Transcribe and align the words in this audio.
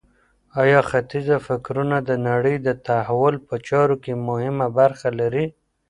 آیا 0.61 0.79
ختیځه 0.89 1.37
فکرونه 1.47 1.97
د 2.09 2.11
نړۍ 2.27 2.55
د 2.67 2.69
تحول 2.87 3.35
په 3.47 3.55
چارو 3.67 3.95
کي 4.03 4.13
مهمه 4.27 4.67
برخه 4.77 5.09
لري؟ 5.19 5.45